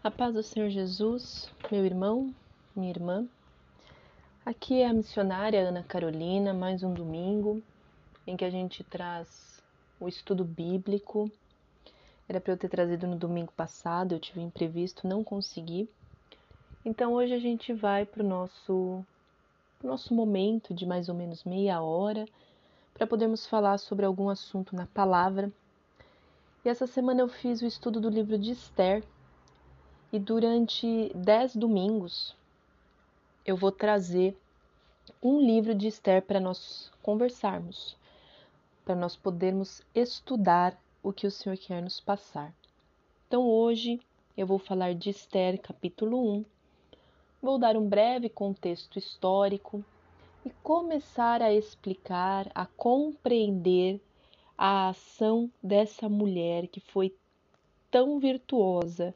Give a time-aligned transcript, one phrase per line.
[0.00, 2.32] A paz do Senhor Jesus, meu irmão,
[2.74, 3.26] minha irmã.
[4.46, 7.60] Aqui é a missionária Ana Carolina, mais um domingo
[8.24, 9.60] em que a gente traz
[9.98, 11.28] o estudo bíblico.
[12.28, 15.90] Era para eu ter trazido no domingo passado, eu tive imprevisto, não consegui.
[16.84, 19.04] Então hoje a gente vai para o nosso,
[19.82, 22.24] nosso momento de mais ou menos meia hora
[22.94, 25.50] para podermos falar sobre algum assunto na palavra.
[26.64, 29.02] E essa semana eu fiz o estudo do livro de Esther
[30.12, 32.34] e durante dez domingos
[33.44, 34.36] eu vou trazer
[35.22, 37.96] um livro de Esther para nós conversarmos,
[38.84, 42.52] para nós podermos estudar o que o Senhor quer nos passar.
[43.26, 44.00] Então hoje
[44.36, 46.44] eu vou falar de Esther, capítulo 1.
[47.42, 49.84] Vou dar um breve contexto histórico
[50.44, 54.00] e começar a explicar, a compreender
[54.56, 57.14] a ação dessa mulher que foi
[57.90, 59.14] tão virtuosa,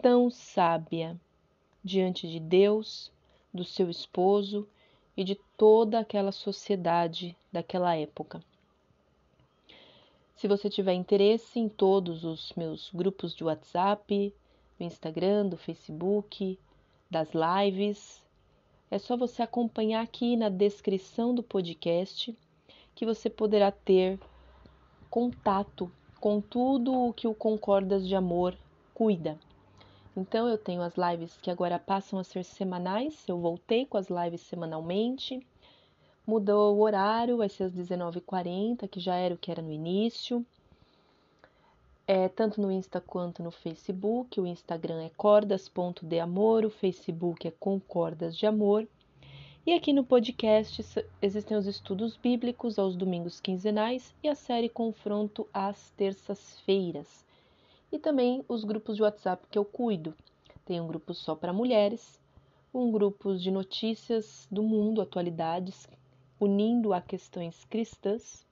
[0.00, 1.18] tão sábia
[1.84, 3.12] diante de Deus,
[3.52, 4.68] do seu esposo
[5.16, 8.42] e de toda aquela sociedade daquela época.
[10.34, 14.34] Se você tiver interesse em todos os meus grupos de WhatsApp,
[14.78, 16.58] do Instagram, do Facebook,
[17.10, 18.22] das lives,
[18.90, 22.34] é só você acompanhar aqui na descrição do podcast
[22.94, 24.18] que você poderá ter
[25.10, 28.56] contato com tudo o que o Concordas de Amor
[28.94, 29.38] cuida.
[30.20, 34.08] Então eu tenho as lives que agora passam a ser semanais, eu voltei com as
[34.10, 35.40] lives semanalmente.
[36.26, 40.44] Mudou o horário, vai ser às 19h40, que já era o que era no início.
[42.06, 44.38] É, tanto no Insta quanto no Facebook.
[44.38, 48.86] O Instagram é cordas.deamor, o Facebook é concordas de amor.
[49.66, 50.84] E aqui no podcast
[51.22, 57.29] existem os estudos bíblicos aos domingos quinzenais e a série Confronto às terças-feiras
[57.92, 60.14] e também os grupos de WhatsApp que eu cuido.
[60.64, 62.20] Tem um grupo só para mulheres,
[62.72, 65.88] um grupo de notícias do mundo, atualidades,
[66.38, 68.46] unindo a questões cristãs.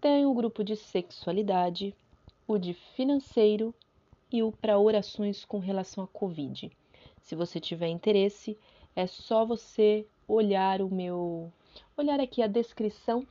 [0.00, 1.94] Tem o um grupo de sexualidade,
[2.46, 3.74] o de financeiro
[4.30, 6.70] e o para orações com relação à Covid.
[7.22, 8.58] Se você tiver interesse,
[8.94, 11.52] é só você olhar o meu
[11.96, 13.26] olhar aqui a descrição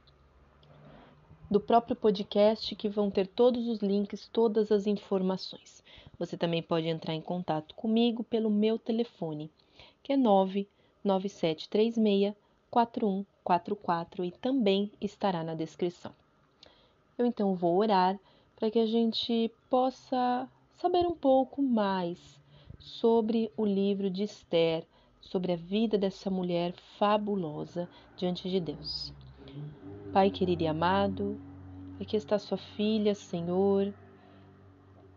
[1.49, 5.83] do próprio podcast que vão ter todos os links, todas as informações.
[6.17, 9.51] Você também pode entrar em contato comigo pelo meu telefone,
[10.01, 12.33] que é 99736
[12.71, 16.11] 4144 e também estará na descrição.
[17.17, 18.19] Eu então vou orar
[18.55, 22.19] para que a gente possa saber um pouco mais
[22.79, 24.85] sobre o livro de Esther,
[25.21, 29.13] sobre a vida dessa mulher fabulosa diante de Deus.
[30.15, 31.37] Pai querido e amado,
[31.99, 33.93] aqui está sua filha, Senhor,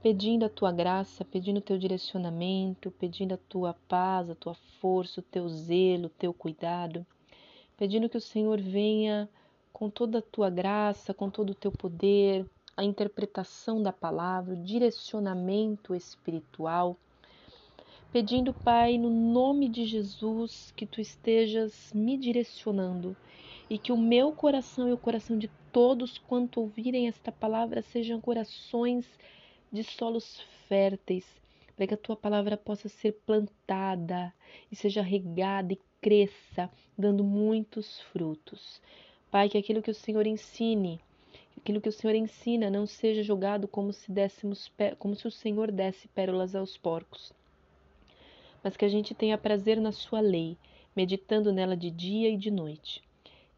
[0.03, 5.20] pedindo a tua graça, pedindo o teu direcionamento, pedindo a tua paz, a tua força,
[5.20, 7.06] o teu zelo, o teu cuidado,
[7.76, 9.28] pedindo que o Senhor venha
[9.72, 12.44] com toda a tua graça, com todo o teu poder,
[12.76, 16.97] a interpretação da palavra, o direcionamento espiritual.
[18.10, 23.16] Pedindo, Pai, no nome de Jesus, que tu estejas me direcionando
[23.71, 28.21] e que o meu coração e o coração de todos quanto ouvirem esta palavra sejam
[28.21, 29.06] corações
[29.71, 31.27] de solos férteis,
[31.77, 34.33] para que a tua palavra possa ser plantada
[34.73, 38.81] e seja regada e cresça, dando muitos frutos.
[39.31, 41.01] Pai, que aquilo que o Senhor ensine,
[41.57, 45.71] aquilo que o Senhor ensina não seja jogado como se dessemos como se o Senhor
[45.71, 47.33] desse pérolas aos porcos,
[48.65, 50.57] mas que a gente tenha prazer na sua lei,
[50.97, 53.08] meditando nela de dia e de noite.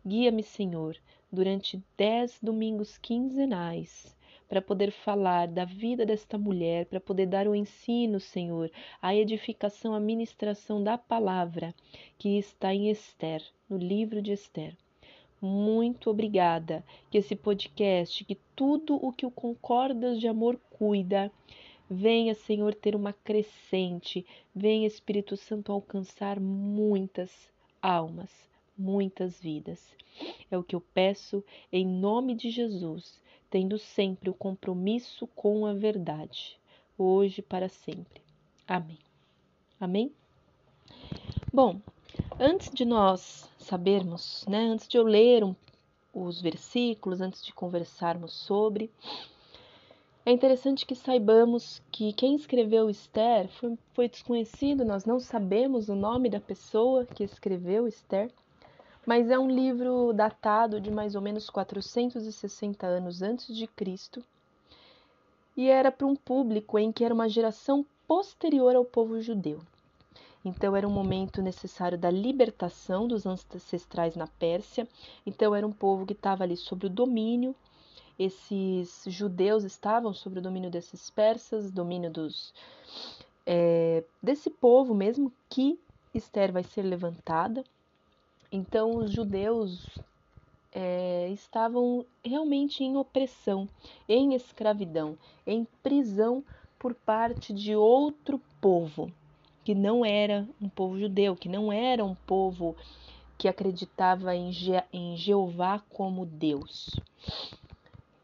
[0.06, 0.96] Guia-me, Senhor,
[1.30, 4.16] durante dez domingos quinzenais
[4.48, 9.94] para poder falar da vida desta mulher, para poder dar o ensino, Senhor, a edificação,
[9.94, 11.74] a ministração da palavra
[12.18, 14.74] que está em Esther, no livro de Esther.
[15.38, 21.30] Muito obrigada que esse podcast, que tudo o que o Concordas de Amor cuida,
[21.90, 24.24] venha, Senhor, ter uma crescente,
[24.54, 27.30] venha, Espírito Santo, alcançar muitas
[27.82, 28.49] almas
[28.80, 29.94] muitas vidas.
[30.50, 35.74] É o que eu peço em nome de Jesus, tendo sempre o compromisso com a
[35.74, 36.58] verdade,
[36.96, 38.22] hoje para sempre.
[38.66, 38.98] Amém.
[39.78, 40.12] Amém?
[41.52, 41.80] Bom,
[42.38, 45.54] antes de nós sabermos, né, antes de eu ler um,
[46.12, 48.90] os versículos, antes de conversarmos sobre,
[50.24, 55.94] é interessante que saibamos que quem escreveu Esther foi, foi desconhecido, nós não sabemos o
[55.94, 58.30] nome da pessoa que escreveu Esther
[59.06, 64.22] mas é um livro datado de mais ou menos 460 anos antes de Cristo
[65.56, 69.60] e era para um público em que era uma geração posterior ao povo judeu.
[70.44, 74.88] Então era um momento necessário da libertação dos ancestrais na Pérsia.
[75.26, 77.54] Então era um povo que estava ali sob o domínio.
[78.18, 82.54] Esses judeus estavam sob o domínio desses persas, domínio dos
[83.46, 85.78] é, desse povo mesmo que
[86.14, 87.64] Esther vai ser levantada.
[88.52, 89.98] Então os judeus
[90.72, 93.68] é, estavam realmente em opressão,
[94.08, 95.16] em escravidão,
[95.46, 96.44] em prisão
[96.78, 99.12] por parte de outro povo
[99.64, 102.74] que não era um povo judeu, que não era um povo
[103.38, 106.98] que acreditava em, Je em Jeová como Deus.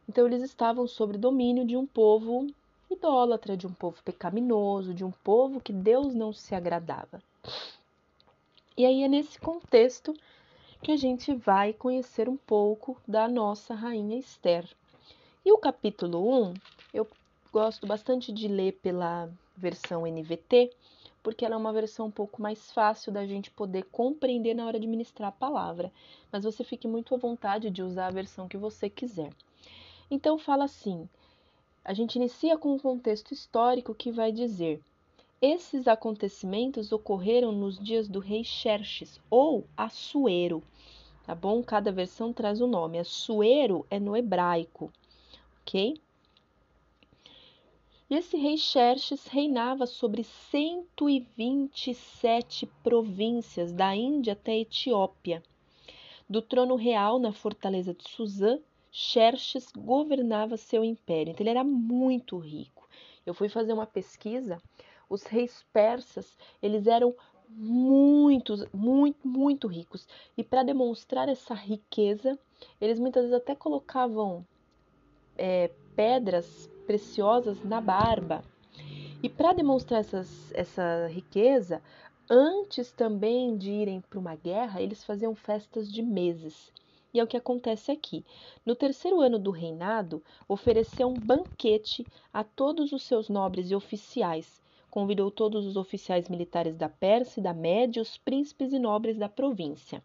[0.08, 2.46] Então eles estavam sob domínio de um povo
[2.90, 7.22] idólatra, de um povo pecaminoso, de um povo que Deus não se agradava.
[8.76, 10.14] E aí é nesse contexto
[10.82, 14.68] que a gente vai conhecer um pouco da nossa rainha Esther.
[15.42, 16.54] E o capítulo 1,
[16.92, 17.08] eu
[17.50, 20.70] gosto bastante de ler pela versão NVT,
[21.22, 24.78] porque ela é uma versão um pouco mais fácil da gente poder compreender na hora
[24.78, 25.90] de ministrar a palavra.
[26.30, 29.32] Mas você fique muito à vontade de usar a versão que você quiser.
[30.10, 31.08] Então fala assim:
[31.82, 34.82] a gente inicia com um contexto histórico que vai dizer:
[35.40, 40.62] esses acontecimentos ocorreram nos dias do rei Xerxes ou Assuero,
[41.24, 41.62] tá bom?
[41.62, 42.98] Cada versão traz o um nome.
[42.98, 44.90] Assuero é no hebraico,
[45.60, 46.00] ok?
[48.08, 55.42] E esse rei Xerxes reinava sobre 127 províncias, da Índia até a Etiópia.
[56.28, 58.60] Do trono real na fortaleza de Suzã,
[58.92, 61.32] Xerxes governava seu império.
[61.32, 62.88] Então ele era muito rico.
[63.26, 64.62] Eu fui fazer uma pesquisa.
[65.08, 67.14] Os reis persas, eles eram
[67.48, 70.06] muitos, muito, muito ricos.
[70.36, 72.38] E para demonstrar essa riqueza,
[72.80, 74.44] eles muitas vezes até colocavam
[75.36, 78.44] é, pedras preciosas na barba.
[79.22, 81.82] E para demonstrar essas, essa riqueza,
[82.28, 86.72] antes também de irem para uma guerra, eles faziam festas de meses.
[87.14, 88.24] E é o que acontece aqui.
[88.64, 94.60] No terceiro ano do reinado, ofereceu um banquete a todos os seus nobres e oficiais.
[94.96, 99.28] Convidou todos os oficiais militares da Pérsia e da Média, os príncipes e nobres da
[99.28, 100.02] província.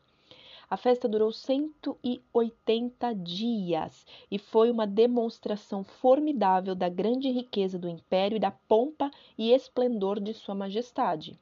[0.70, 8.36] A festa durou 180 dias e foi uma demonstração formidável da grande riqueza do império
[8.36, 11.40] e da pompa e esplendor de Sua Majestade.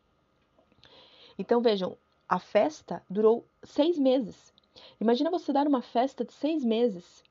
[1.36, 1.98] Então vejam,
[2.30, 4.54] a festa durou seis meses.
[5.02, 7.24] Imagina você dar uma festa de seis meses.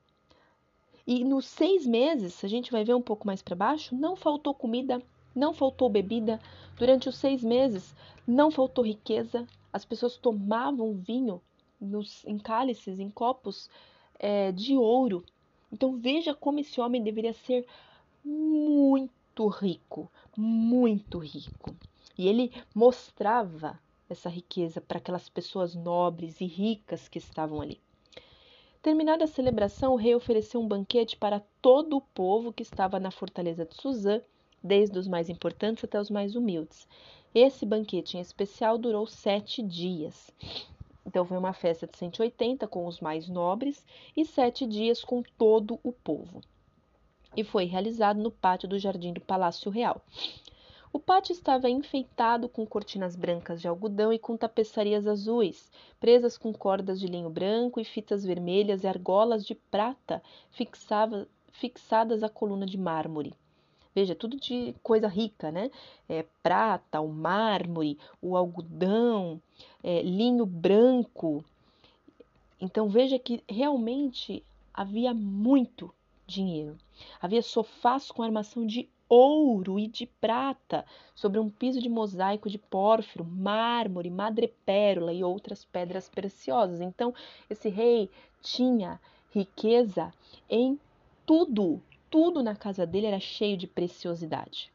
[1.07, 4.53] E nos seis meses, a gente vai ver um pouco mais para baixo, não faltou
[4.53, 5.01] comida,
[5.39, 6.41] não faltou bebida.
[6.77, 7.95] Durante os seis meses,
[8.27, 9.47] não faltou riqueza.
[9.73, 11.41] As pessoas tomavam vinho
[11.81, 13.71] nos, em cálices, em copos
[14.19, 15.25] é, de ouro.
[15.73, 17.67] Então veja como esse homem deveria ser
[18.25, 21.75] muito rico, muito rico.
[22.17, 27.81] E ele mostrava essa riqueza para aquelas pessoas nobres e ricas que estavam ali.
[28.81, 33.11] Terminada a celebração, o rei ofereceu um banquete para todo o povo que estava na
[33.11, 34.21] fortaleza de Suzã,
[34.63, 36.87] desde os mais importantes até os mais humildes.
[37.35, 40.31] Esse banquete em especial durou sete dias.
[41.07, 43.85] Então foi uma festa de 180 com os mais nobres
[44.17, 46.41] e sete dias com todo o povo.
[47.37, 50.03] E foi realizado no pátio do jardim do Palácio Real.
[50.91, 56.53] O pátio estava enfeitado com cortinas brancas de algodão e com tapeçarias azuis, presas com
[56.53, 62.65] cordas de linho branco e fitas vermelhas e argolas de prata fixava, fixadas à coluna
[62.65, 63.35] de mármore.
[63.95, 65.71] Veja, tudo de coisa rica, né?
[66.09, 69.41] É, prata, o mármore, o algodão,
[69.83, 71.45] é, linho branco.
[72.61, 75.93] Então veja que realmente havia muito
[76.27, 76.77] dinheiro.
[77.21, 82.59] Havia sofás com armação de ouro e de prata sobre um piso de mosaico de
[82.59, 86.81] pórfiro, mármore, madrepérola e outras pedras preciosas.
[86.81, 87.15] Então
[87.49, 88.11] esse rei
[88.43, 89.01] tinha
[89.33, 90.13] riqueza
[90.49, 90.79] em
[91.25, 94.73] tudo, tudo na casa dele era cheio de preciosidade.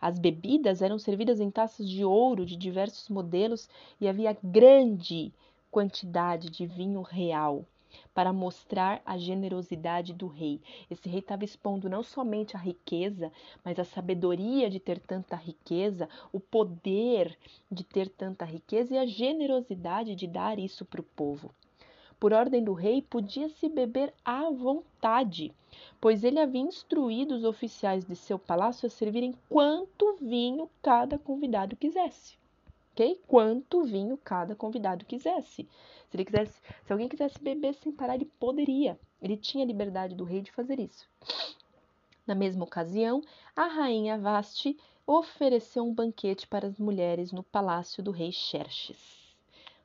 [0.00, 3.68] As bebidas eram servidas em taças de ouro de diversos modelos
[4.00, 5.32] e havia grande
[5.70, 7.64] quantidade de vinho real
[8.14, 10.60] para mostrar a generosidade do rei.
[10.90, 13.32] Esse rei estava expondo não somente a riqueza,
[13.64, 17.38] mas a sabedoria de ter tanta riqueza, o poder
[17.70, 21.50] de ter tanta riqueza e a generosidade de dar isso para o povo.
[22.18, 25.52] Por ordem do rei, podia-se beber à vontade,
[26.00, 31.76] pois ele havia instruído os oficiais de seu palácio a servirem quanto vinho cada convidado
[31.76, 32.38] quisesse.
[32.92, 33.20] Ok?
[33.26, 35.68] Quanto vinho cada convidado quisesse.
[36.08, 38.98] Se ele quisesse, se alguém quisesse beber sem parar, ele poderia.
[39.20, 41.06] Ele tinha a liberdade do rei de fazer isso.
[42.26, 43.22] Na mesma ocasião,
[43.54, 49.36] a rainha Vasti ofereceu um banquete para as mulheres no palácio do rei Xerxes.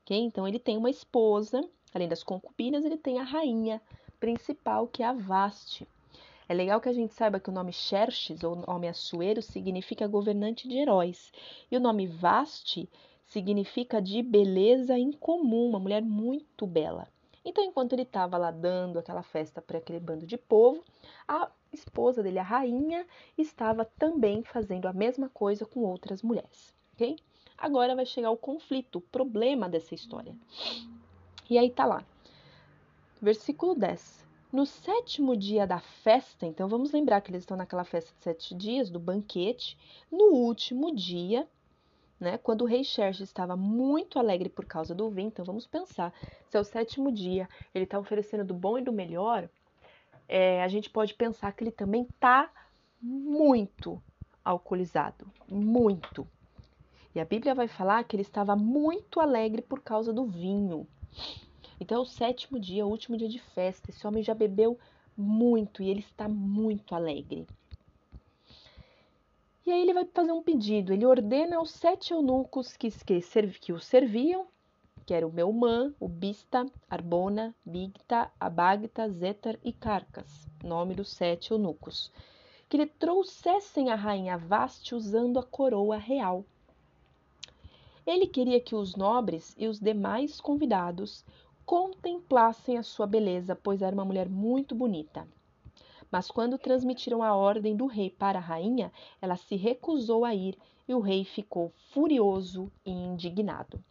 [0.04, 0.18] Okay?
[0.18, 1.62] Então ele tem uma esposa,
[1.94, 3.82] além das concubinas, ele tem a rainha
[4.20, 5.88] principal, que é a Vasti.
[6.48, 10.68] É legal que a gente saiba que o nome Xerxes, ou nome Assuero, significa governante
[10.68, 11.32] de heróis.
[11.72, 12.90] E o nome Vasti
[13.26, 17.08] significa de beleza incomum, uma mulher muito bela.
[17.44, 20.84] Então, enquanto ele estava lá dando aquela festa para aquele bando de povo,
[21.28, 23.08] a esposa dele, a rainha,
[23.38, 27.18] estava também fazendo a mesma coisa com outras mulheres, ok?
[27.58, 30.36] Agora vai chegar o conflito, o problema dessa história.
[31.52, 32.02] E aí tá lá.
[33.22, 34.26] Versículo 10.
[34.54, 38.56] No sétimo dia da festa, então vamos lembrar que eles estão naquela festa de sete
[38.56, 39.78] dias, do banquete.
[40.10, 41.46] No último dia,
[42.18, 46.14] né, quando o rei Xerxes estava muito alegre por causa do vinho, então vamos pensar,
[46.48, 49.50] se é o sétimo dia, ele está oferecendo do bom e do melhor,
[50.30, 52.50] é, a gente pode pensar que ele também está
[53.02, 54.02] muito
[54.42, 56.26] alcoolizado, muito.
[57.14, 60.88] E a Bíblia vai falar que ele estava muito alegre por causa do vinho.
[61.80, 63.90] Então é o sétimo dia, o último dia de festa.
[63.90, 64.78] Esse homem já bebeu
[65.18, 67.48] muito e ele está muito alegre.
[69.66, 70.94] E aí ele vai fazer um pedido.
[70.94, 73.22] Ele ordena aos sete eunucos que, que,
[73.60, 74.48] que o serviam
[75.06, 81.52] que era o Meumã, o Bista, Arbona, Bigta, Abagta, Zetar e Carcas, nome dos sete
[81.52, 82.12] eunucos,
[82.70, 86.46] que lhe trouxessem a rainha Vaste usando a coroa real.
[88.12, 91.24] Ele queria que os nobres e os demais convidados
[91.66, 95.26] contemplassem a sua beleza, pois era uma mulher muito bonita.
[96.12, 98.92] Mas quando transmitiram a ordem do rei para a rainha,
[99.22, 100.58] ela se recusou a ir
[100.90, 103.82] e o rei ficou furioso e indignado.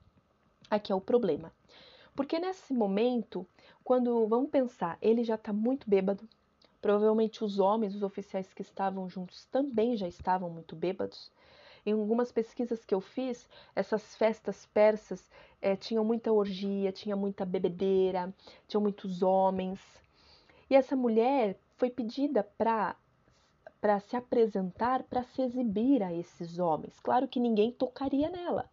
[0.68, 1.50] Aqui é o problema.
[2.14, 3.46] Porque nesse momento,
[3.82, 6.28] quando vamos pensar, ele já está muito bêbado.
[6.82, 11.32] Provavelmente os homens, os oficiais que estavam juntos também já estavam muito bêbados.
[11.84, 17.44] Em algumas pesquisas que eu fiz, essas festas persas é, tinham muita orgia, tinha muita
[17.44, 18.32] bebedeira,
[18.66, 19.80] tinham muitos homens.
[20.68, 22.96] E essa mulher foi pedida para
[23.80, 27.00] para se apresentar, para se exibir a esses homens.
[27.00, 28.68] Claro que ninguém tocaria nela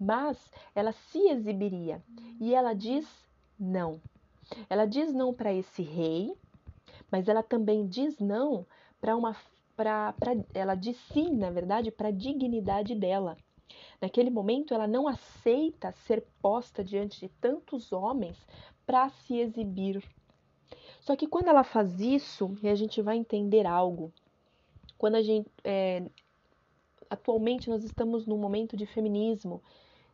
[0.00, 2.02] mas ela se exibiria.
[2.40, 3.06] E ela diz
[3.58, 4.00] não.
[4.68, 6.34] Ela diz não para esse rei,
[7.10, 8.66] mas ela também diz não
[8.98, 9.36] para uma
[9.80, 13.36] para ela diz sim, na verdade, para a dignidade dela.
[14.00, 18.36] Naquele momento, ela não aceita ser posta diante de tantos homens
[18.86, 20.02] para se exibir.
[21.00, 24.12] Só que quando ela faz isso, a gente vai entender algo,
[24.98, 26.04] quando a gente é,
[27.08, 29.62] atualmente nós estamos num momento de feminismo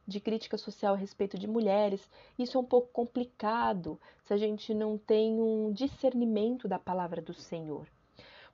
[0.07, 2.09] de crítica social a respeito de mulheres.
[2.39, 7.35] Isso é um pouco complicado se a gente não tem um discernimento da palavra do
[7.35, 7.87] Senhor.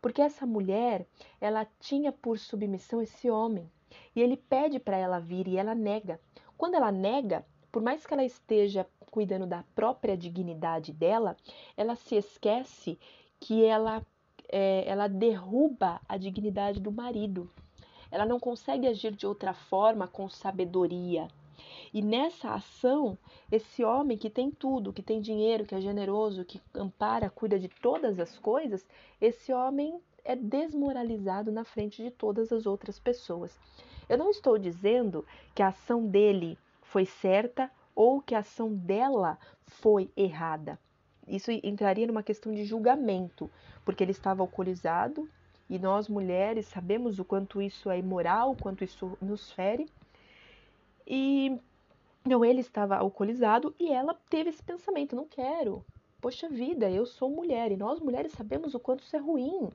[0.02, 1.06] Porque essa mulher,
[1.40, 3.70] ela tinha por submissão esse homem,
[4.16, 6.20] e ele pede para ela vir e ela nega.
[6.58, 11.36] Quando ela nega, por mais que ela esteja cuidando da própria dignidade dela,
[11.76, 12.98] ela se esquece
[13.38, 14.04] que ela,
[14.48, 17.48] é, ela derruba a dignidade do marido.
[18.10, 21.28] Ela não consegue agir de outra forma com sabedoria.
[21.92, 23.18] E nessa ação,
[23.50, 27.68] esse homem que tem tudo, que tem dinheiro, que é generoso, que ampara, cuida de
[27.68, 28.86] todas as coisas,
[29.20, 33.58] esse homem é desmoralizado na frente de todas as outras pessoas.
[34.08, 39.38] Eu não estou dizendo que a ação dele foi certa ou que a ação dela
[39.66, 40.78] foi errada.
[41.26, 43.50] Isso entraria numa questão de julgamento,
[43.84, 45.28] porque ele estava alcoolizado
[45.68, 49.88] e nós mulheres sabemos o quanto isso é imoral, o quanto isso nos fere.
[51.06, 51.58] E
[52.24, 55.84] então ele estava alcoolizado e ela teve esse pensamento: não quero.
[56.20, 59.68] Poxa vida, eu sou mulher e nós mulheres sabemos o quanto isso é ruim.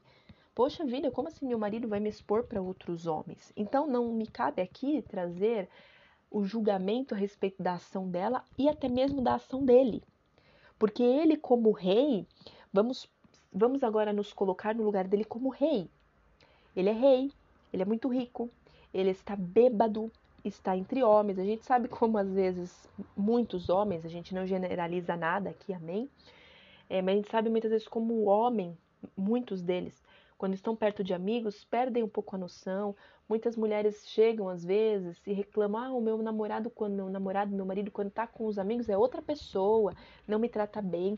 [0.55, 3.51] Poxa vida, como assim meu marido vai me expor para outros homens?
[3.55, 5.69] Então não me cabe aqui trazer
[6.31, 10.01] o julgamento a respeito da ação dela e até mesmo da ação dele.
[10.79, 12.25] Porque ele, como rei,
[12.71, 13.09] vamos,
[13.51, 15.89] vamos agora nos colocar no lugar dele como rei.
[16.75, 17.31] Ele é rei,
[17.73, 18.49] ele é muito rico,
[18.93, 20.11] ele está bêbado,
[20.47, 21.39] está entre homens.
[21.39, 26.09] A gente sabe como às vezes muitos homens, a gente não generaliza nada aqui, amém?
[26.89, 28.77] É, mas a gente sabe muitas vezes como o homem,
[29.15, 30.01] muitos deles,
[30.37, 32.95] quando estão perto de amigos, perdem um pouco a noção.
[33.27, 37.65] Muitas mulheres chegam às vezes e reclamam: ah, o meu namorado, quando meu namorado, meu
[37.65, 39.93] marido, quando está com os amigos, é outra pessoa,
[40.27, 41.17] não me trata bem.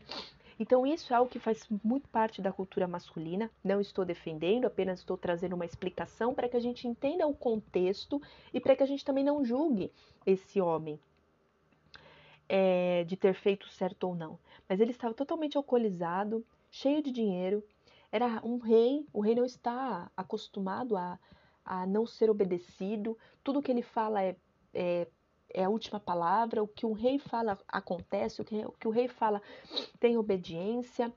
[0.60, 3.50] Então, isso é algo que faz muito parte da cultura masculina.
[3.64, 8.20] Não estou defendendo, apenas estou trazendo uma explicação para que a gente entenda o contexto
[8.52, 9.90] e para que a gente também não julgue
[10.26, 11.00] esse homem
[12.46, 14.38] é, de ter feito certo ou não.
[14.68, 17.64] Mas ele estava totalmente alcoolizado, cheio de dinheiro,
[18.12, 21.18] Era um rei, o rei não está acostumado a,
[21.64, 24.36] a não ser obedecido, tudo que ele fala é,
[24.74, 25.06] é,
[25.52, 28.90] é, a última palavra, o que o rei fala acontece, o que, o que o
[28.90, 29.42] rei fala
[29.98, 31.12] tem obediência.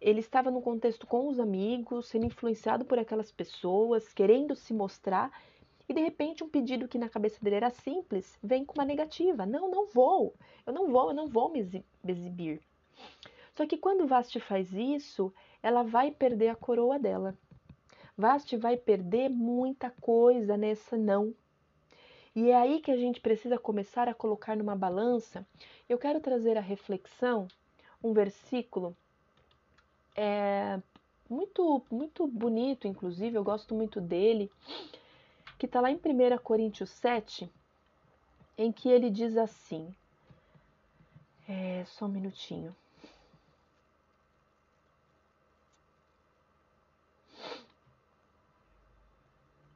[0.00, 5.30] Ele estava num contexto com os amigos, sendo influenciado por aquelas pessoas, querendo se mostrar,
[5.88, 9.44] e de repente um pedido que na cabeça dele era simples vem com uma negativa.
[9.44, 10.34] Não, não vou,
[10.66, 11.60] eu não vou, eu não vou me
[12.06, 12.60] exibir.
[13.54, 17.36] Só que quando Vasti faz isso, ela vai perder a coroa dela.
[18.16, 21.34] Vasti vai perder muita coisa nessa não.
[22.34, 25.46] E é aí que a gente precisa começar a colocar numa balança.
[25.88, 27.46] Eu quero trazer a reflexão,
[28.02, 28.96] um versículo
[30.16, 30.80] é,
[31.28, 34.50] muito, muito bonito, inclusive, eu gosto muito dele,
[35.58, 37.50] que está lá em 1 Coríntios 7,
[38.58, 39.94] em que ele diz assim:
[41.48, 42.74] é, só um minutinho.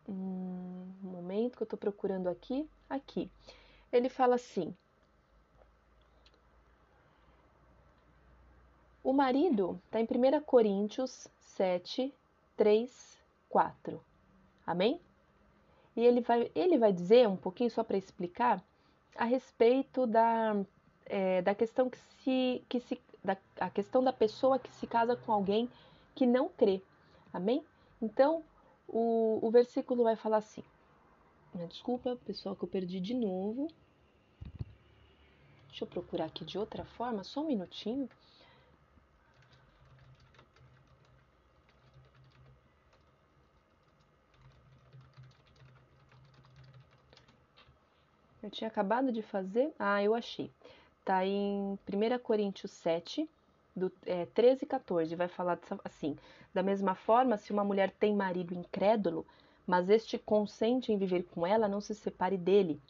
[0.09, 0.46] um
[1.37, 2.69] momento que eu estou procurando aqui.
[2.89, 3.31] Aqui.
[3.93, 4.75] Ele fala assim:
[9.05, 12.13] O marido está em 1 Coríntios 7,
[12.57, 14.01] 3, 4.
[14.67, 15.01] Amém?
[15.95, 18.63] E ele vai, ele vai dizer um pouquinho só para explicar
[19.17, 20.57] a respeito da,
[21.07, 25.17] é, da questão que se, que se da, a questão da pessoa que se casa
[25.17, 25.71] com alguém
[26.15, 26.83] que não crê.
[27.33, 27.65] Amém?
[28.01, 28.43] Então,
[28.89, 30.63] o, o versículo vai falar assim.
[31.65, 33.69] Desculpa, pessoal, que eu perdi de novo.
[35.69, 38.09] Deixa eu procurar aqui de outra forma, só um minutinho.
[48.43, 49.73] Eu tinha acabado de fazer.
[49.79, 50.53] Ah, eu achei.
[51.05, 53.29] Tá em 1 Coríntios 7,
[53.75, 56.17] do é, 13 e 14, vai falar assim:
[56.55, 59.27] da mesma forma, se uma mulher tem marido incrédulo,
[59.67, 62.81] mas este consente em viver com ela, não se separe dele.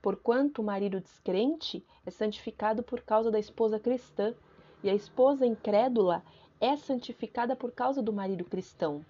[0.00, 4.34] Porquanto o marido descrente é santificado por causa da esposa cristã,
[4.82, 6.22] e a esposa incrédula
[6.60, 9.04] é santificada por causa do marido cristão.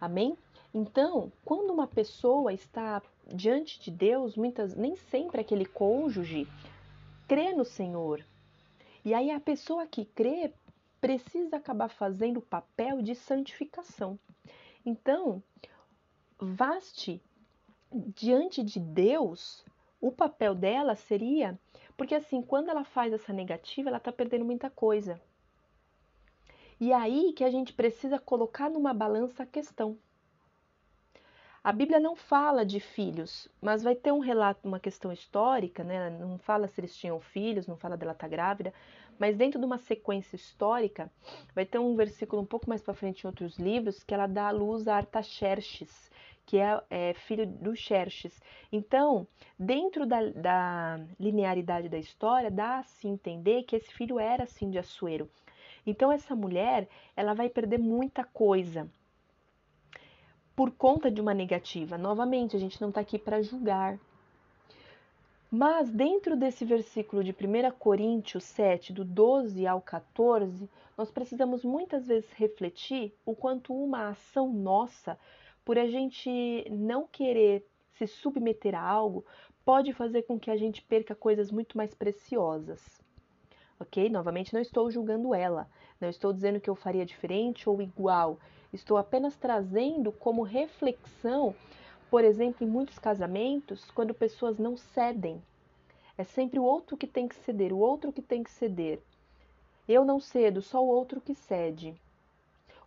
[0.00, 0.36] Amém?
[0.72, 6.46] Então, quando uma pessoa está diante de Deus, muitas nem sempre aquele cônjuge
[7.26, 8.24] crê no Senhor,
[9.04, 10.52] e aí a pessoa que crê
[11.00, 14.18] precisa acabar fazendo o papel de santificação.
[14.84, 15.42] Então,
[16.38, 17.22] Vaste
[17.90, 19.64] diante de Deus,
[20.00, 21.58] o papel dela seria,
[21.96, 25.20] porque assim, quando ela faz essa negativa, ela está perdendo muita coisa.
[26.78, 29.98] E aí que a gente precisa colocar numa balança a questão.
[31.64, 36.10] A Bíblia não fala de filhos, mas vai ter um relato, uma questão histórica, né?
[36.10, 38.72] Não fala se eles tinham filhos, não fala dela estar tá grávida,
[39.18, 41.10] mas dentro de uma sequência histórica,
[41.54, 44.48] vai ter um versículo um pouco mais para frente em outros livros que ela dá
[44.48, 46.10] à luz a Artaxerxes,
[46.46, 48.40] que é, é, filho do Xerxes.
[48.70, 49.26] Então,
[49.58, 54.70] dentro da, da linearidade da história, dá a se entender que esse filho era assim
[54.70, 55.28] de Assuero.
[55.84, 58.88] Então, essa mulher, ela vai perder muita coisa
[60.54, 61.98] por conta de uma negativa.
[61.98, 63.98] Novamente, a gente não está aqui para julgar.
[65.58, 72.08] Mas dentro desse versículo de 1 Coríntios 7, do 12 ao 14, nós precisamos muitas
[72.08, 75.18] vezes refletir o quanto uma ação nossa,
[75.64, 79.24] por a gente não querer se submeter a algo,
[79.64, 82.82] pode fazer com que a gente perca coisas muito mais preciosas.
[83.80, 84.10] Ok?
[84.10, 88.38] Novamente, não estou julgando ela, não estou dizendo que eu faria diferente ou igual.
[88.74, 91.54] Estou apenas trazendo como reflexão,
[92.10, 95.42] por exemplo, em muitos casamentos, quando pessoas não cedem.
[96.16, 99.00] É sempre o outro que tem que ceder, o outro que tem que ceder.
[99.88, 101.94] Eu não cedo, só o outro que cede.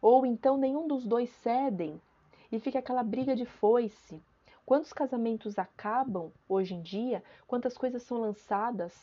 [0.01, 2.01] Ou então nenhum dos dois cedem
[2.51, 4.21] e fica aquela briga de foice.
[4.65, 7.23] Quantos casamentos acabam hoje em dia?
[7.47, 8.93] Quantas coisas são lançadas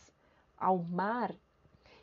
[0.58, 1.34] ao mar?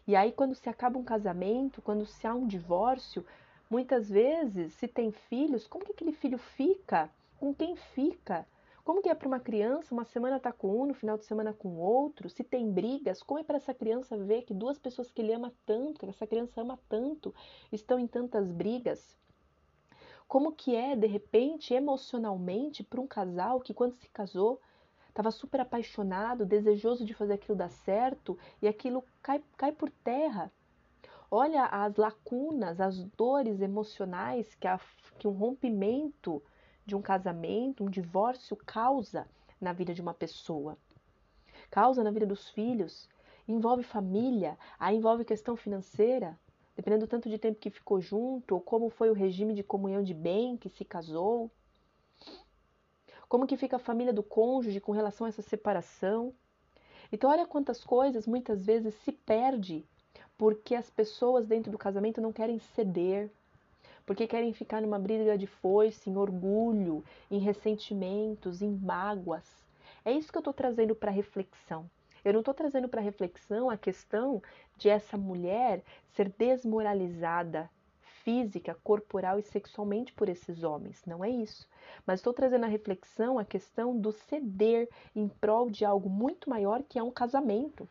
[0.05, 3.25] E aí, quando se acaba um casamento, quando se há um divórcio,
[3.73, 7.09] Muitas vezes, se tem filhos, como que aquele filho fica?
[7.43, 8.47] Com quem fica?
[8.85, 11.51] Como que é para uma criança, uma semana tá com um, no final de semana
[11.51, 12.29] com outro?
[12.29, 15.51] Se tem brigas, como é para essa criança ver que duas pessoas que ele ama
[15.65, 17.35] tanto, que essa criança ama tanto,
[17.69, 19.17] estão em tantas brigas?
[20.25, 24.61] Como que é, de repente, emocionalmente, para um casal que quando se casou
[25.09, 30.49] estava super apaixonado, desejoso de fazer aquilo dar certo e aquilo cai, cai por terra?
[31.29, 34.79] Olha as lacunas, as dores emocionais que, a,
[35.19, 36.41] que um rompimento
[36.85, 39.27] de um casamento, um divórcio causa
[39.59, 40.77] na vida de uma pessoa.
[41.69, 43.09] Causa na vida dos filhos,
[43.47, 46.37] envolve família, aí envolve questão financeira.
[46.75, 50.01] dependendo do tanto de tempo que ficou junto, ou como foi o regime de comunhão
[50.01, 51.51] de bem que se casou.
[53.29, 56.33] Como que fica a família do cônjuge com relação a essa separação?
[57.11, 59.85] Então, olha quantas coisas muitas vezes se perde
[60.37, 63.31] porque as pessoas dentro do casamento não querem ceder,
[64.05, 69.63] porque querem ficar numa briga de foice, em orgulho, em ressentimentos, em mágoas.
[70.05, 71.89] É isso que eu estou trazendo para reflexão.
[72.23, 74.41] Eu não estou trazendo para reflexão a questão
[74.77, 75.83] de essa mulher
[76.15, 77.69] ser desmoralizada
[78.23, 81.03] física, corporal e sexualmente por esses homens.
[81.05, 81.67] Não é isso.
[82.05, 86.81] Mas estou trazendo a reflexão a questão do ceder em prol de algo muito maior
[86.83, 87.87] que é um casamento.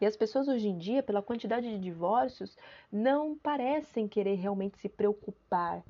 [0.00, 2.56] E as pessoas hoje em dia, pela quantidade de divórcios,
[2.90, 5.82] não parecem querer realmente se preocupar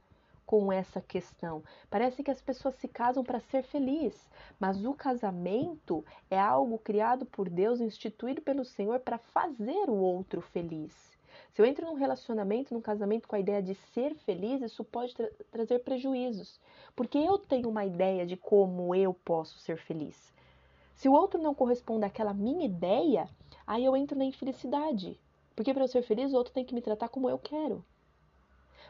[0.49, 1.63] com essa questão.
[1.91, 7.27] Parece que as pessoas se casam para ser feliz, mas o casamento é algo criado
[7.27, 11.19] por Deus, instituído pelo Senhor para fazer o outro feliz.
[11.53, 15.15] Se eu entro num relacionamento, num casamento com a ideia de ser feliz, isso pode
[15.15, 16.59] tra trazer prejuízos,
[16.97, 20.33] porque eu tenho uma ideia de como eu posso ser feliz.
[20.95, 23.29] Se o outro não corresponde àquela minha ideia,
[23.69, 25.21] aí eu entro na infelicidade,
[25.55, 27.85] porque para eu ser feliz, o outro tem que me tratar como eu quero.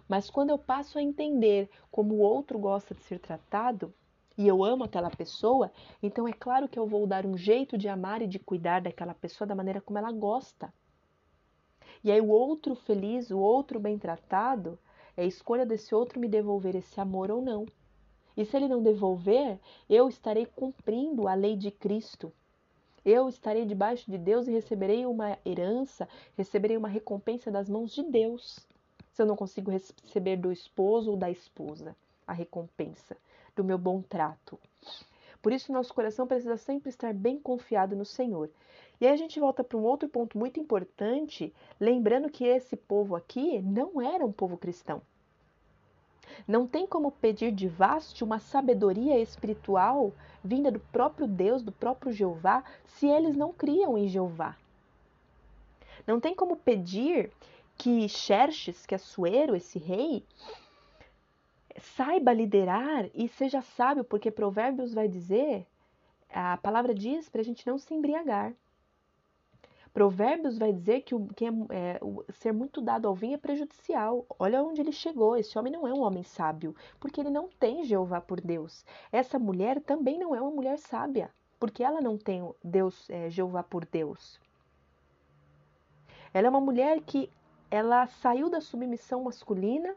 [0.08, 3.92] Mas quando eu passo a entender como o outro gosta de ser tratado,
[4.36, 7.88] e eu amo aquela pessoa, então é claro que eu vou dar um jeito de
[7.88, 10.72] amar e de cuidar daquela pessoa da maneira como ela gosta.
[12.04, 14.78] E aí o outro feliz, o outro bem tratado,
[15.16, 17.66] é a escolha desse outro me devolver esse amor ou não.
[18.36, 19.58] E se ele não devolver,
[19.90, 22.32] eu estarei cumprindo a lei de Cristo.
[23.04, 28.02] Eu estarei debaixo de Deus e receberei uma herança, receberei uma recompensa das mãos de
[28.02, 28.58] Deus.
[29.12, 33.16] Se eu não consigo receber do esposo ou da esposa a recompensa
[33.56, 34.58] do meu bom trato.
[35.40, 38.50] Por isso, nosso coração precisa sempre estar bem confiado no Senhor.
[39.00, 43.14] E aí a gente volta para um outro ponto muito importante, lembrando que esse povo
[43.14, 45.00] aqui não era um povo cristão.
[46.46, 50.12] Não tem como pedir de Vaste uma sabedoria espiritual
[50.42, 54.56] vinda do próprio Deus, do próprio Jeová, se eles não criam em Jeová.
[56.06, 57.30] Não tem como pedir
[57.76, 60.24] que Xerxes, que é Suero, esse rei,
[61.80, 65.66] saiba liderar e seja sábio, porque Provérbios vai dizer,
[66.28, 68.52] a palavra diz para a gente não se embriagar.
[69.98, 73.36] Provérbios vai dizer que, o, que é, é, o, ser muito dado ao vinho é
[73.36, 74.24] prejudicial.
[74.38, 75.36] Olha onde ele chegou.
[75.36, 78.86] Esse homem não é um homem sábio, porque ele não tem Jeová por Deus.
[79.10, 83.64] Essa mulher também não é uma mulher sábia, porque ela não tem Deus, é, Jeová
[83.64, 84.40] por Deus.
[86.32, 87.28] Ela é uma mulher que
[87.68, 89.96] ela saiu da submissão masculina.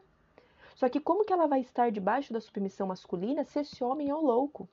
[0.74, 4.14] Só que como que ela vai estar debaixo da submissão masculina se esse homem é
[4.16, 4.68] o louco?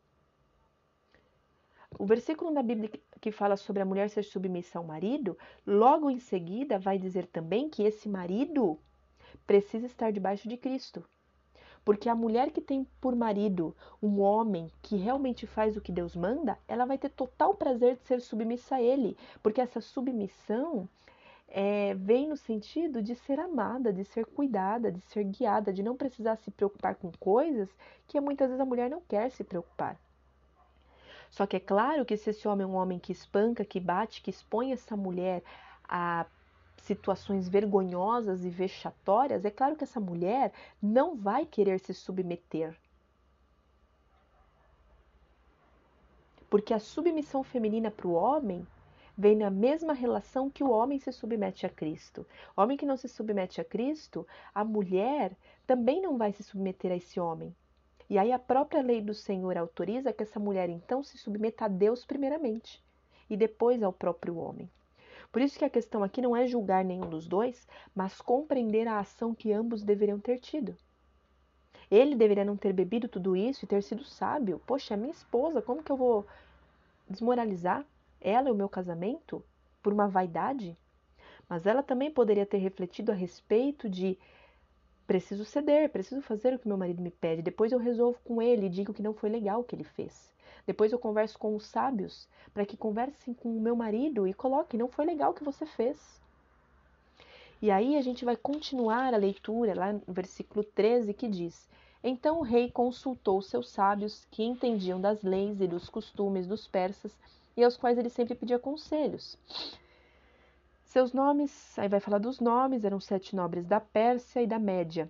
[1.97, 6.19] O versículo da Bíblia que fala sobre a mulher ser submissa ao marido, logo em
[6.19, 8.79] seguida vai dizer também que esse marido
[9.47, 11.03] precisa estar debaixo de Cristo.
[11.83, 16.15] Porque a mulher que tem por marido um homem que realmente faz o que Deus
[16.15, 20.87] manda, ela vai ter total prazer de ser submissa a ele, porque essa submissão
[21.47, 25.97] é, vem no sentido de ser amada, de ser cuidada, de ser guiada, de não
[25.97, 27.69] precisar se preocupar com coisas
[28.07, 29.99] que muitas vezes a mulher não quer se preocupar.
[31.29, 34.21] Só que é claro que se esse homem é um homem que espanca, que bate,
[34.21, 35.43] que expõe essa mulher
[35.87, 36.25] a
[36.77, 42.75] situações vergonhosas e vexatórias, é claro que essa mulher não vai querer se submeter.
[46.49, 48.65] Porque a submissão feminina para o homem
[49.15, 52.25] vem na mesma relação que o homem se submete a Cristo.
[52.55, 55.35] O homem que não se submete a Cristo, a mulher
[55.67, 57.53] também não vai se submeter a esse homem.
[58.09, 61.67] E aí a própria lei do Senhor autoriza que essa mulher então se submeta a
[61.67, 62.83] Deus primeiramente
[63.29, 64.69] e depois ao próprio homem.
[65.31, 68.99] Por isso que a questão aqui não é julgar nenhum dos dois, mas compreender a
[68.99, 70.75] ação que ambos deveriam ter tido.
[71.91, 74.59] Ele deveria não ter bebido tudo isso e ter sido sábio.
[74.65, 76.25] Poxa, é minha esposa, como que eu vou
[77.07, 77.85] desmoralizar
[78.19, 79.43] ela e o meu casamento
[79.83, 80.75] por uma vaidade?
[81.47, 84.17] Mas ela também poderia ter refletido a respeito de
[85.09, 87.41] preciso ceder, preciso fazer o que meu marido me pede.
[87.41, 90.31] Depois eu resolvo com ele e digo que não foi legal o que ele fez.
[90.67, 94.79] Depois eu converso com os sábios para que conversem com o meu marido e coloquem,
[94.79, 96.21] não foi legal o que você fez.
[97.59, 101.67] E aí a gente vai continuar a leitura lá no versículo 13 que diz:
[102.03, 107.17] Então o rei consultou seus sábios que entendiam das leis e dos costumes dos persas
[107.57, 109.35] e aos quais ele sempre pedia conselhos.
[110.89, 115.07] Seus nomes, aí vai falar dos nomes, eram sete nobres da Pérsia e da Média.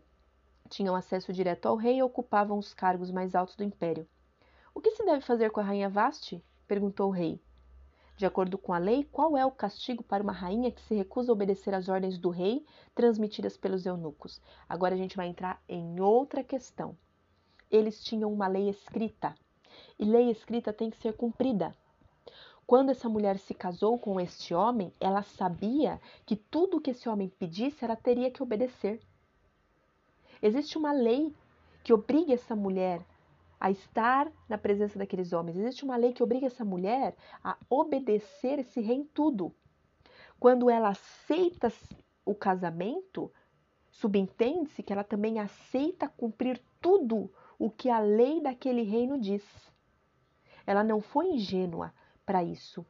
[0.68, 4.06] Tinham acesso direto ao rei e ocupavam os cargos mais altos do império.
[4.76, 6.44] O que se deve fazer com a rainha Vaste?
[6.68, 7.42] perguntou o rei.
[8.18, 11.32] De acordo com a lei, qual é o castigo para uma rainha que se recusa
[11.32, 14.42] a obedecer às ordens do rei transmitidas pelos eunucos?
[14.68, 16.94] Agora a gente vai entrar em outra questão.
[17.72, 19.34] Eles tinham uma lei escrita
[19.98, 21.74] e lei escrita tem que ser cumprida.
[22.70, 27.28] Quando essa mulher se casou com este homem, ela sabia que tudo que esse homem
[27.28, 29.02] pedisse ela teria que obedecer.
[30.40, 31.34] Existe uma lei
[31.84, 33.04] que obriga essa mulher
[33.60, 35.58] a estar na presença daqueles homens.
[35.58, 39.52] Existe uma lei que obriga essa mulher a obedecer esse rei em tudo.
[40.40, 41.74] Quando ela aceita
[42.24, 43.32] o casamento,
[43.90, 49.44] subentende-se que ela também aceita cumprir tudo o que a lei daquele reino diz.
[50.68, 51.92] Ela não foi ingênua,
[52.30, 52.86] para isso.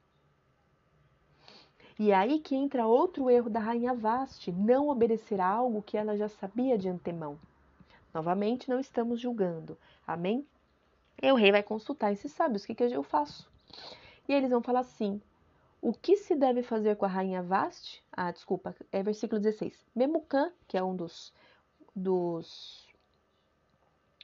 [1.98, 5.98] E é aí que entra outro erro da rainha Vaste, não obedecer a algo que
[5.98, 7.40] ela já sabia de antemão.
[8.14, 9.78] Novamente, não estamos julgando.
[10.06, 10.46] Amém?
[11.24, 13.50] E o rei vai consultar esses sábios, o que, que eu faço?
[14.28, 15.22] E eles vão falar assim:
[15.82, 18.04] o que se deve fazer com a rainha Vaste?
[18.12, 19.86] Ah, desculpa, é versículo 16.
[19.96, 21.34] Memucan, que é um dos,
[21.96, 22.90] dos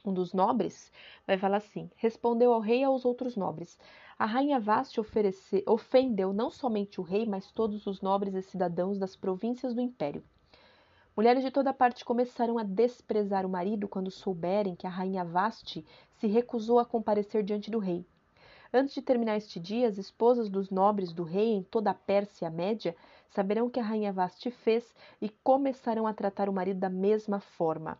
[0.04, 0.92] um dos nobres,
[1.26, 3.78] vai falar assim: respondeu ao rei e aos outros nobres:
[4.18, 4.98] a rainha Vaste
[5.66, 10.24] ofendeu não somente o rei, mas todos os nobres e cidadãos das províncias do império.
[11.14, 15.84] Mulheres de toda parte começaram a desprezar o marido quando souberem que a rainha Vaste
[16.18, 18.06] se recusou a comparecer diante do rei.
[18.72, 22.48] Antes de terminar este dia, as esposas dos nobres do rei em toda a Pérsia
[22.48, 22.96] Média
[23.28, 27.98] saberão que a rainha Vaste fez e começarão a tratar o marido da mesma forma.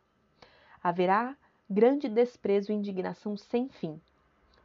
[0.82, 1.36] Haverá
[1.68, 4.00] grande desprezo e indignação sem fim.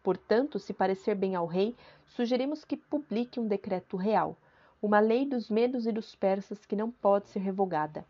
[0.04, 4.36] Portanto, se parecer bem ao rei, sugerimos que publique um decreto real,
[4.82, 8.06] uma lei dos medos e dos persas que não pode ser revogada.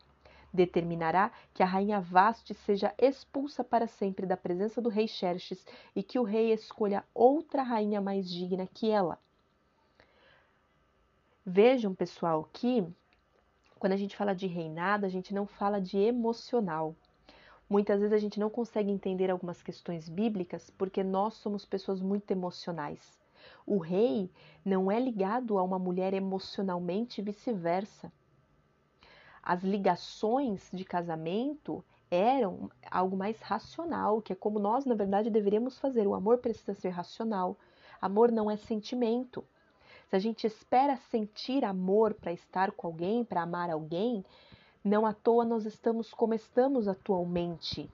[0.53, 6.03] Determinará que a rainha Vaste seja expulsa para sempre da presença do rei Xerxes e
[6.03, 9.17] que o rei escolha outra rainha mais digna que ela.
[11.45, 12.85] Vejam, pessoal, que
[13.79, 16.95] quando a gente fala de reinado, a gente não fala de emocional.
[17.71, 22.29] Muitas vezes a gente não consegue entender algumas questões bíblicas porque nós somos pessoas muito
[22.29, 22.99] emocionais.
[23.65, 24.29] O rei
[24.65, 28.11] não é ligado a uma mulher emocionalmente e vice-versa.
[29.41, 31.81] As ligações de casamento
[32.11, 36.05] eram algo mais racional, que é como nós, na verdade, deveríamos fazer.
[36.05, 37.55] O amor precisa ser racional.
[38.01, 39.45] Amor não é sentimento.
[40.09, 44.25] Se a gente espera sentir amor para estar com alguém, para amar alguém,
[44.83, 47.89] não à toa nós estamos como estamos atualmente.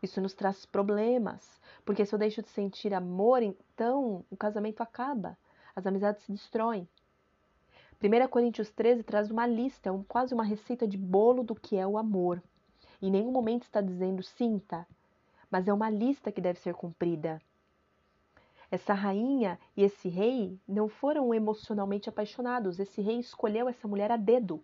[0.00, 5.36] Isso nos traz problemas, porque se eu deixo de sentir amor, então o casamento acaba,
[5.74, 6.88] as amizades se destroem.
[8.00, 11.84] 1 Coríntios 13 traz uma lista, um, quase uma receita de bolo do que é
[11.84, 12.40] o amor.
[13.02, 14.86] Em nenhum momento está dizendo sinta,
[15.50, 17.42] mas é uma lista que deve ser cumprida.
[18.70, 24.16] Essa rainha e esse rei não foram emocionalmente apaixonados, esse rei escolheu essa mulher a
[24.16, 24.62] dedo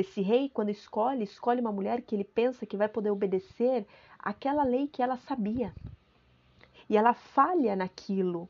[0.00, 3.86] esse rei, quando escolhe, escolhe uma mulher que ele pensa que vai poder obedecer
[4.18, 5.74] aquela lei que ela sabia.
[6.88, 8.48] E ela falha naquilo,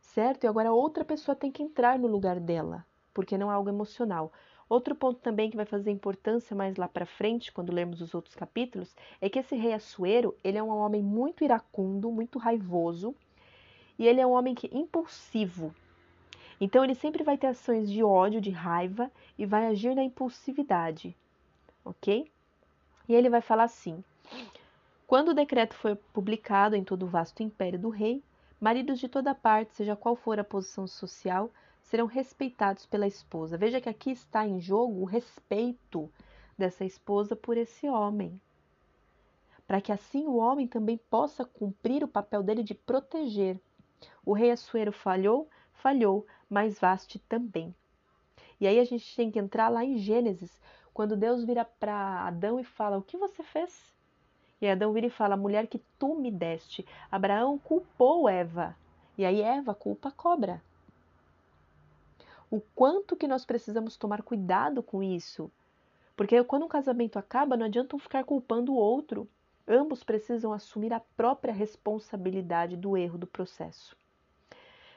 [0.00, 0.44] certo?
[0.44, 4.32] E agora outra pessoa tem que entrar no lugar dela, porque não é algo emocional.
[4.68, 8.34] Outro ponto também que vai fazer importância mais lá para frente, quando lermos os outros
[8.34, 13.14] capítulos, é que esse rei Assuero, ele é um homem muito iracundo, muito raivoso,
[13.98, 15.74] e ele é um homem que impulsivo,
[16.60, 21.16] então ele sempre vai ter ações de ódio, de raiva e vai agir na impulsividade,
[21.84, 22.30] ok?
[23.08, 24.02] E ele vai falar assim:
[25.06, 28.22] quando o decreto foi publicado em todo o vasto império do rei,
[28.60, 31.50] maridos de toda parte, seja qual for a posição social,
[31.82, 33.56] serão respeitados pela esposa.
[33.56, 36.10] Veja que aqui está em jogo o respeito
[36.58, 38.40] dessa esposa por esse homem.
[39.66, 43.60] Para que assim o homem também possa cumprir o papel dele de proteger.
[44.24, 47.74] O rei Assuero falhou, falhou, mas vaste também.
[48.60, 50.60] E aí a gente tem que entrar lá em Gênesis,
[50.94, 53.94] quando Deus vira para Adão e fala: O que você fez?
[54.60, 56.86] E Adão vira e fala: A mulher que tu me deste.
[57.10, 58.74] Abraão culpou Eva.
[59.18, 60.62] E aí Eva culpa a cobra.
[62.50, 65.50] O quanto que nós precisamos tomar cuidado com isso.
[66.16, 69.28] Porque quando um casamento acaba, não adianta um ficar culpando o outro.
[69.68, 73.96] Ambos precisam assumir a própria responsabilidade do erro do processo.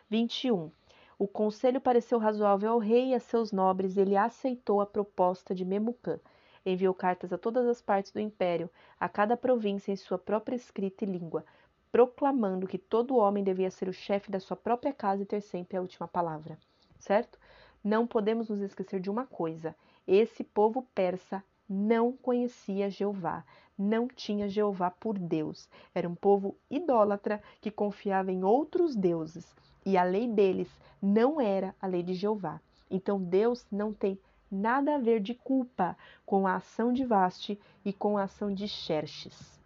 [0.10, 0.72] 21.
[1.20, 5.66] O conselho pareceu razoável ao rei e a seus nobres, ele aceitou a proposta de
[5.66, 6.18] Memucã.
[6.66, 11.04] Enviou cartas a todas as partes do império, a cada província em sua própria escrita
[11.04, 11.44] e língua,
[11.92, 15.76] proclamando que todo homem devia ser o chefe da sua própria casa e ter sempre
[15.76, 16.58] a última palavra.
[16.98, 17.38] Certo?
[17.84, 19.76] Não podemos nos esquecer de uma coisa:
[20.08, 23.44] esse povo persa não conhecia Jeová,
[23.78, 25.68] não tinha Jeová por Deus.
[25.94, 29.54] Era um povo idólatra que confiava em outros deuses
[29.86, 30.70] e a lei deles
[31.02, 32.60] não era a lei de Jeová.
[32.90, 34.20] Então Deus não tem
[34.52, 38.68] nada a ver de culpa com a ação de Vaste e com a ação de
[38.68, 39.60] Xerxes.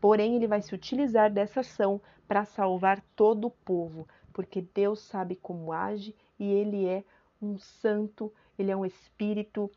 [0.00, 5.36] Porém, ele vai se utilizar dessa ação para salvar todo o povo, porque Deus sabe
[5.36, 7.02] como age e ele é
[7.40, 9.70] um santo, ele é um espírito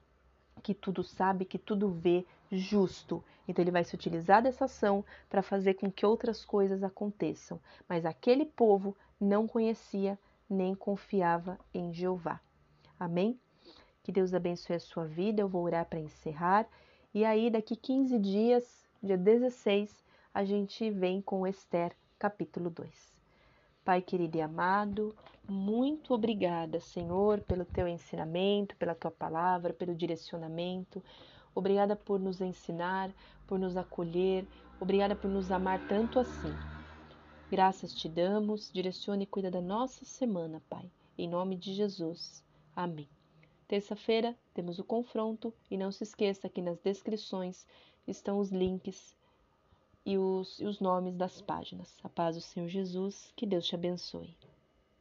[0.62, 3.24] que tudo sabe, que tudo vê, justo.
[3.48, 7.60] Então ele vai se utilizar dessa ação para fazer com que outras coisas aconteçam.
[7.88, 10.18] Mas aquele povo não conhecia
[10.50, 12.40] nem confiava em Jeová.
[13.00, 13.40] Amém?
[14.02, 15.42] Que Deus abençoe a sua vida.
[15.42, 16.68] Eu vou orar para encerrar.
[17.14, 20.04] E aí, daqui 15 dias, dia 16,
[20.34, 23.20] a gente vem com Esther, capítulo 2.
[23.86, 25.16] Pai querido e amado,
[25.48, 31.04] muito obrigada, Senhor, pelo teu ensinamento, pela tua palavra, pelo direcionamento.
[31.56, 33.12] Obrigada por nos ensinar,
[33.48, 34.46] por nos acolher.
[34.80, 36.79] Obrigada por nos amar tanto assim.
[37.52, 40.88] Graças te damos, direcione e cuida da nossa semana, Pai.
[41.18, 42.44] Em nome de Jesus.
[42.76, 43.10] Amém.
[43.68, 47.66] Terça-feira temos o confronto e não se esqueça que nas descrições
[48.08, 49.16] estão os links
[50.06, 51.98] e os, e os nomes das páginas.
[52.04, 54.38] A paz do Senhor Jesus, que Deus te abençoe.